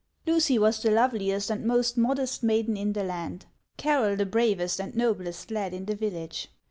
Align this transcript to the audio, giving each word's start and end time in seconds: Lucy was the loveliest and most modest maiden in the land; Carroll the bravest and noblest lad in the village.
Lucy 0.25 0.57
was 0.57 0.81
the 0.81 0.89
loveliest 0.89 1.51
and 1.51 1.63
most 1.63 1.95
modest 1.95 2.41
maiden 2.41 2.75
in 2.75 2.93
the 2.93 3.03
land; 3.03 3.45
Carroll 3.77 4.15
the 4.15 4.25
bravest 4.25 4.81
and 4.81 4.95
noblest 4.95 5.51
lad 5.51 5.75
in 5.75 5.85
the 5.85 5.95
village. 5.95 6.47